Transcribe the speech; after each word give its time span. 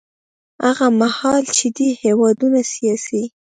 هغه 0.65 0.85
مهال 1.01 1.43
چې 1.57 1.67
دې 1.77 1.89
هېوادونو 2.01 2.59
سیاسي 2.73 3.23